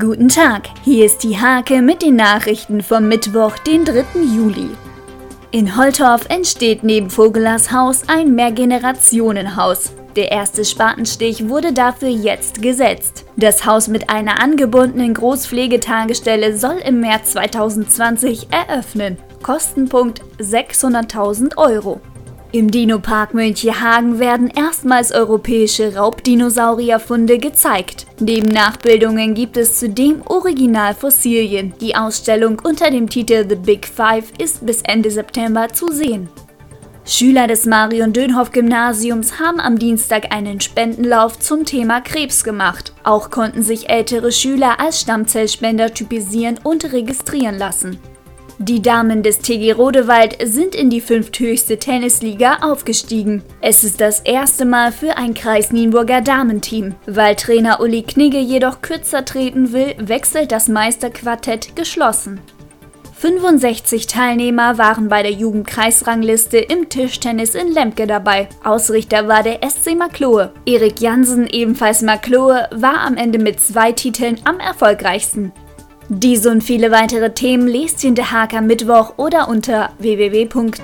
[0.00, 4.02] Guten Tag, hier ist die Hake mit den Nachrichten vom Mittwoch, den 3.
[4.34, 4.70] Juli.
[5.50, 9.92] In Holtorf entsteht neben Vogelers Haus ein Mehrgenerationenhaus.
[10.16, 13.26] Der erste Spatenstich wurde dafür jetzt gesetzt.
[13.36, 19.18] Das Haus mit einer angebundenen Großpflegetagestelle soll im März 2020 eröffnen.
[19.42, 22.00] Kostenpunkt 600.000 Euro.
[22.52, 28.08] Im Dino-Park Mönchehagen werden erstmals europäische Raubdinosaurierfunde gezeigt.
[28.18, 31.74] Neben Nachbildungen gibt es zudem Originalfossilien.
[31.80, 36.28] Die Ausstellung unter dem Titel The Big Five ist bis Ende September zu sehen.
[37.04, 42.92] Schüler des Marion-Dönhoff-Gymnasiums haben am Dienstag einen Spendenlauf zum Thema Krebs gemacht.
[43.04, 48.00] Auch konnten sich ältere Schüler als Stammzellspender typisieren und registrieren lassen.
[48.62, 53.42] Die Damen des TG Rodewald sind in die fünfthöchste Tennisliga aufgestiegen.
[53.62, 56.94] Es ist das erste Mal für ein Kreis Nienburger Damenteam.
[57.06, 62.38] Weil Trainer Uli Knigge jedoch kürzer treten will, wechselt das Meisterquartett geschlossen.
[63.20, 68.48] 65 Teilnehmer waren bei der Jugendkreisrangliste im Tischtennis in Lemke dabei.
[68.62, 70.52] Ausrichter war der SC Maklohe.
[70.66, 75.52] Erik Jansen, ebenfalls Maklohe, war am Ende mit zwei Titeln am erfolgreichsten.
[76.12, 80.80] Diese und viele weitere Themen lest ihr in der Haag am Mittwoch oder unter www.diehag.de.